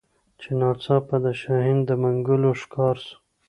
چي 0.39 0.49
ناڅاپه 0.59 1.15
د 1.23 1.27
شاهین 1.41 1.79
د 1.85 1.89
منګول 2.01 2.43
ښکار 2.61 2.95
سو 3.05 3.15